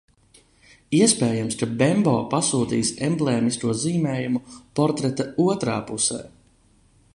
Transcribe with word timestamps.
Iespējams, 0.99 1.57
ka 1.59 1.67
Bembo 1.81 2.13
pasūtījis 2.31 2.91
emblēmisko 3.09 3.77
zīmējumu 3.83 4.43
portreta 4.81 5.29
otrā 5.49 5.79
pusē. 5.91 6.23